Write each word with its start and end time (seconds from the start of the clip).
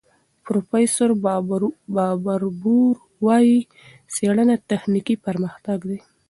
پروفیسور 0.45 1.09
باربور 2.25 2.41
وايي، 3.25 3.59
څېړنه 4.13 4.55
تخنیکي 4.71 5.15
پرمختګ 5.25 5.79
دی. 5.89 5.99